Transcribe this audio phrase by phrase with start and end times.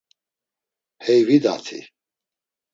[1.05, 1.79] Hey vidati?